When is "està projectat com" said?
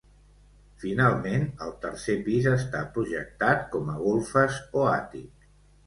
2.55-3.97